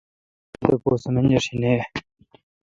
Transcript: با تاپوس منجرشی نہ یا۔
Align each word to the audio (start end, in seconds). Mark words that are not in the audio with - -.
با 0.59 0.59
تاپوس 0.69 1.03
منجرشی 1.13 1.55
نہ 1.61 1.69
یا۔ 1.75 1.85